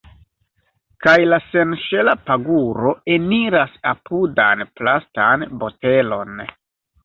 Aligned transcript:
Kaj 1.05 1.11
la 1.33 1.37
senŝela 1.49 2.15
paguro 2.31 2.95
eniras 3.19 3.77
apudan 3.95 4.67
plastan 4.83 5.49
botelon. 5.65 6.47